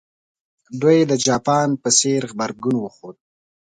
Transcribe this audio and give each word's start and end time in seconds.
دوی 0.81 0.99
د 1.11 1.13
جاپان 1.25 1.69
په 1.81 1.89
څېر 1.99 2.21
غبرګون 2.31 2.75
وښود. 2.79 3.17